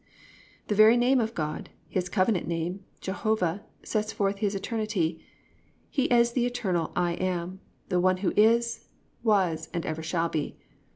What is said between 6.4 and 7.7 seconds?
eternal "I am,"